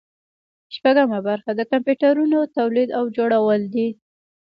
[0.75, 3.87] شپږمه برخه د کمپیوټرونو تولید او جوړول دي.